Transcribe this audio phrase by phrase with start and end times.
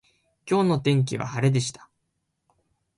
[0.49, 1.87] 今日の天気は晴れでした。